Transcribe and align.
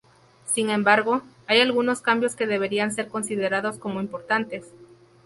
Sin 0.51 0.71
embargo, 0.71 1.21
hay 1.45 1.59
algunos 1.61 2.01
cambios 2.01 2.35
que 2.35 2.47
deberían 2.47 2.91
ser 2.91 3.07
considerados 3.07 3.77
como 3.77 4.01
importantes. 4.01 4.65